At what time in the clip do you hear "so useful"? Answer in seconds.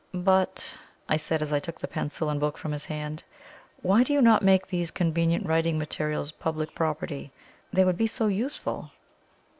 8.07-8.89